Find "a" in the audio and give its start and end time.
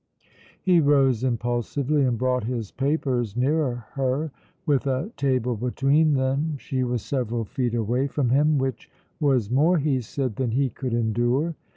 4.87-5.11